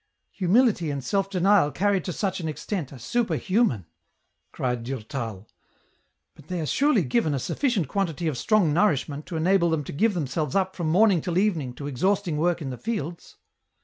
[0.41, 3.85] "Humility and self denial carried to such an extent are superhuman!"
[4.51, 5.47] cried Durtal."
[6.35, 9.91] But they are surely given a sufficient quantity of strong nourishment to enable them to
[9.93, 13.37] give themselves up from morning till evening to exhausting work in the fields